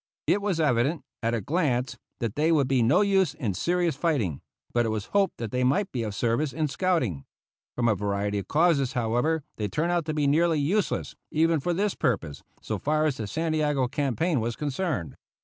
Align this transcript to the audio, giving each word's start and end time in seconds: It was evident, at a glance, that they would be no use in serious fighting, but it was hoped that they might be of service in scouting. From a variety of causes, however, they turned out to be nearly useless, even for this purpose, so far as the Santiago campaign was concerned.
It 0.25 0.41
was 0.41 0.59
evident, 0.59 1.03
at 1.21 1.35
a 1.35 1.41
glance, 1.41 1.95
that 2.21 2.33
they 2.33 2.51
would 2.51 2.67
be 2.67 2.81
no 2.81 3.01
use 3.01 3.35
in 3.35 3.53
serious 3.53 3.95
fighting, 3.95 4.41
but 4.73 4.83
it 4.83 4.89
was 4.89 5.05
hoped 5.13 5.37
that 5.37 5.51
they 5.51 5.63
might 5.63 5.91
be 5.91 6.01
of 6.01 6.15
service 6.15 6.53
in 6.53 6.67
scouting. 6.67 7.23
From 7.75 7.87
a 7.87 7.93
variety 7.93 8.39
of 8.39 8.47
causes, 8.47 8.93
however, 8.93 9.43
they 9.57 9.67
turned 9.67 9.91
out 9.91 10.05
to 10.05 10.13
be 10.15 10.25
nearly 10.25 10.59
useless, 10.59 11.15
even 11.29 11.59
for 11.59 11.71
this 11.75 11.93
purpose, 11.93 12.41
so 12.63 12.79
far 12.79 13.05
as 13.05 13.17
the 13.17 13.27
Santiago 13.27 13.87
campaign 13.87 14.39
was 14.41 14.55
concerned. 14.55 15.17